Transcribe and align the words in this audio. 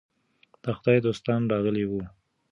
د 0.63 0.65
خدای 0.77 0.99
دوستان 1.07 1.41
راغلي 1.51 1.85
وو. 1.87 2.01